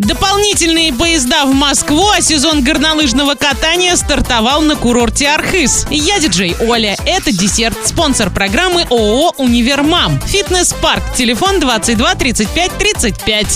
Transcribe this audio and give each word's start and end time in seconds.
Дополнительные 0.00 0.92
поезда 0.92 1.44
в 1.44 1.52
Москву, 1.52 2.08
а 2.16 2.20
сезон 2.20 2.62
горнолыжного 2.62 3.34
катания 3.34 3.96
стартовал 3.96 4.62
на 4.62 4.76
курорте 4.76 5.28
Архыз. 5.28 5.88
Я 5.90 6.20
диджей 6.20 6.54
Оля. 6.60 6.96
Это 7.04 7.32
десерт. 7.32 7.76
Спонсор 7.84 8.30
программы 8.30 8.82
ООО 8.90 9.34
«Универмам». 9.38 10.20
Фитнес-парк. 10.20 11.02
Телефон 11.16 11.58
22 11.58 12.14
35 12.14 12.78
35. 12.78 13.46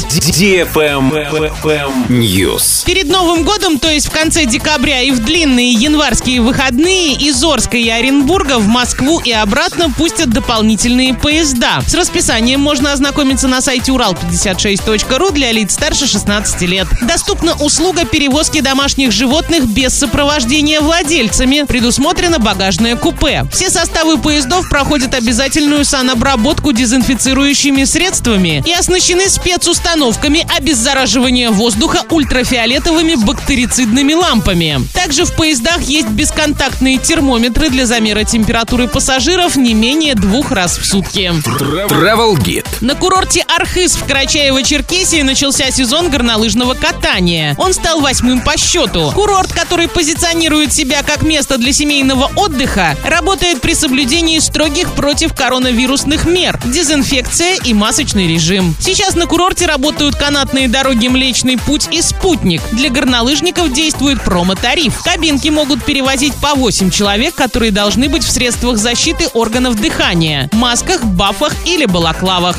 News. 2.08 2.84
Перед 2.86 3.06
Новым 3.06 3.44
годом, 3.44 3.78
то 3.78 3.88
есть 3.88 4.08
в 4.08 4.10
конце 4.10 4.44
декабря 4.44 5.00
и 5.00 5.12
в 5.12 5.24
длинные 5.24 5.70
январские 5.70 6.40
выходные, 6.40 7.12
из 7.12 7.40
Орска 7.44 7.76
и 7.76 7.88
Оренбурга 7.88 8.58
в 8.58 8.66
Москву 8.66 9.20
и 9.20 9.30
обратно 9.30 9.92
пустят 9.92 10.30
дополнительные 10.30 11.14
поезда. 11.14 11.82
С 11.86 11.94
расписанием 11.94 12.60
можно 12.60 12.90
ознакомиться 12.90 13.46
на 13.46 13.60
сайте 13.60 13.92
урал56.ру 13.92 15.30
для 15.30 15.52
лиц 15.52 15.74
старше 15.74 16.08
16 16.08 16.31
16 16.32 16.62
лет. 16.62 16.88
Доступна 17.02 17.52
услуга 17.54 18.06
перевозки 18.06 18.62
домашних 18.62 19.12
животных 19.12 19.66
без 19.66 19.92
сопровождения 19.92 20.80
владельцами. 20.80 21.64
Предусмотрено 21.68 22.38
багажное 22.38 22.96
купе. 22.96 23.44
Все 23.52 23.68
составы 23.68 24.16
поездов 24.16 24.68
проходят 24.70 25.14
обязательную 25.14 25.84
санобработку 25.84 26.72
дезинфицирующими 26.72 27.84
средствами 27.84 28.64
и 28.66 28.72
оснащены 28.72 29.28
спецустановками 29.28 30.46
обеззараживания 30.56 31.50
воздуха 31.50 32.02
ультрафиолетовыми 32.08 33.16
бактерицидными 33.16 34.14
лампами. 34.14 34.80
Также 34.94 35.26
в 35.26 35.34
поездах 35.34 35.82
есть 35.82 36.08
бесконтактные 36.08 36.96
термометры 36.96 37.68
для 37.68 37.84
замера 37.84 38.24
температуры 38.24 38.88
пассажиров 38.88 39.56
не 39.56 39.74
менее 39.74 40.14
двух 40.14 40.50
раз 40.50 40.78
в 40.78 40.86
сутки. 40.86 41.30
Travel 41.30 42.36
Guide. 42.38 42.66
На 42.80 42.94
курорте 42.94 43.44
Архыз 43.54 43.96
в 43.96 44.06
Карачаево-Черкесии 44.06 45.22
начался 45.22 45.70
сезон 45.70 46.08
горнолыжного 46.22 46.74
катания. 46.74 47.56
Он 47.58 47.74
стал 47.74 48.00
восьмым 48.00 48.42
по 48.42 48.56
счету. 48.56 49.10
Курорт, 49.12 49.52
который 49.52 49.88
позиционирует 49.88 50.72
себя 50.72 51.02
как 51.02 51.22
место 51.22 51.58
для 51.58 51.72
семейного 51.72 52.30
отдыха, 52.36 52.96
работает 53.04 53.60
при 53.60 53.74
соблюдении 53.74 54.38
строгих 54.38 54.92
против 54.92 55.34
коронавирусных 55.34 56.24
мер, 56.24 56.60
дезинфекция 56.64 57.56
и 57.64 57.74
масочный 57.74 58.28
режим. 58.28 58.76
Сейчас 58.78 59.16
на 59.16 59.26
курорте 59.26 59.66
работают 59.66 60.14
канатные 60.14 60.68
дороги 60.68 61.08
Млечный 61.08 61.58
Путь 61.58 61.88
и 61.90 62.00
Спутник. 62.00 62.62
Для 62.70 62.88
горнолыжников 62.88 63.72
действует 63.72 64.22
промо-тариф. 64.22 65.02
Кабинки 65.02 65.48
могут 65.48 65.84
перевозить 65.84 66.36
по 66.36 66.54
8 66.54 66.90
человек, 66.90 67.34
которые 67.34 67.72
должны 67.72 68.08
быть 68.08 68.22
в 68.22 68.30
средствах 68.30 68.78
защиты 68.78 69.26
органов 69.34 69.74
дыхания, 69.74 70.48
масках, 70.52 71.02
бафах 71.02 71.52
или 71.66 71.84
балаклавах. 71.84 72.56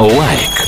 Лайк. 0.00 0.65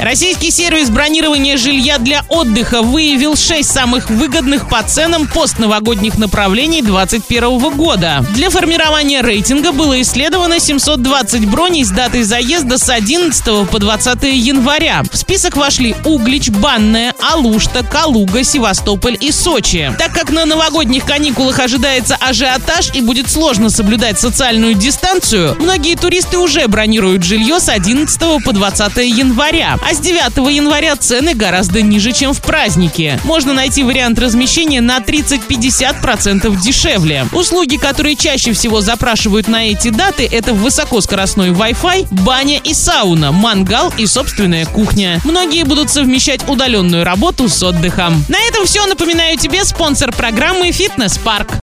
Российский 0.00 0.52
сервис 0.52 0.90
бронирования 0.90 1.56
жилья 1.56 1.98
для 1.98 2.24
отдыха 2.28 2.82
выявил 2.82 3.34
6 3.34 3.68
самых 3.68 4.08
выгодных 4.10 4.68
по 4.68 4.80
ценам 4.84 5.26
постновогодних 5.26 6.18
направлений 6.18 6.82
2021 6.82 7.76
года. 7.76 8.24
Для 8.32 8.48
формирования 8.48 9.22
рейтинга 9.22 9.72
было 9.72 10.00
исследовано 10.00 10.60
720 10.60 11.46
броней 11.46 11.84
с 11.84 11.90
датой 11.90 12.22
заезда 12.22 12.78
с 12.78 12.88
11 12.88 13.68
по 13.68 13.78
20 13.80 14.22
января. 14.22 15.02
В 15.10 15.16
список 15.16 15.56
вошли 15.56 15.96
Углич, 16.04 16.50
Банная, 16.50 17.12
Алушта, 17.20 17.82
Калуга, 17.82 18.44
Севастополь 18.44 19.18
и 19.20 19.32
Сочи. 19.32 19.92
Так 19.98 20.12
как 20.12 20.30
на 20.30 20.44
новогодних 20.44 21.04
каникулах 21.06 21.58
ожидается 21.58 22.16
ажиотаж 22.20 22.94
и 22.94 23.00
будет 23.00 23.28
сложно 23.28 23.68
соблюдать 23.68 24.20
социальную 24.20 24.74
дистанцию, 24.74 25.56
многие 25.58 25.96
туристы 25.96 26.38
уже 26.38 26.68
бронируют 26.68 27.24
жилье 27.24 27.58
с 27.58 27.68
11 27.68 28.44
по 28.44 28.52
20 28.52 28.96
января. 28.98 29.76
А 29.88 29.94
с 29.94 30.00
9 30.00 30.36
января 30.54 30.96
цены 30.96 31.32
гораздо 31.32 31.80
ниже, 31.80 32.12
чем 32.12 32.34
в 32.34 32.42
празднике. 32.42 33.18
Можно 33.24 33.54
найти 33.54 33.82
вариант 33.82 34.18
размещения 34.18 34.82
на 34.82 34.98
30-50% 34.98 36.60
дешевле. 36.60 37.26
Услуги, 37.32 37.76
которые 37.76 38.14
чаще 38.14 38.52
всего 38.52 38.82
запрашивают 38.82 39.48
на 39.48 39.70
эти 39.70 39.88
даты, 39.88 40.28
это 40.30 40.52
высокоскоростной 40.52 41.52
Wi-Fi, 41.52 42.08
баня 42.10 42.58
и 42.58 42.74
сауна, 42.74 43.32
мангал 43.32 43.90
и 43.96 44.06
собственная 44.06 44.66
кухня. 44.66 45.22
Многие 45.24 45.64
будут 45.64 45.88
совмещать 45.88 46.46
удаленную 46.46 47.02
работу 47.02 47.48
с 47.48 47.62
отдыхом. 47.62 48.22
На 48.28 48.38
этом 48.40 48.66
все. 48.66 48.84
Напоминаю 48.84 49.38
тебе 49.38 49.64
спонсор 49.64 50.12
программы 50.12 50.70
«Фитнес 50.70 51.16
Парк». 51.16 51.52